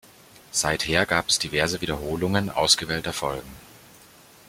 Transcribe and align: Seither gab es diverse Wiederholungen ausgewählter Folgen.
Seither 0.51 1.05
gab 1.05 1.29
es 1.29 1.37
diverse 1.37 1.79
Wiederholungen 1.81 2.49
ausgewählter 2.49 3.13
Folgen. 3.13 3.55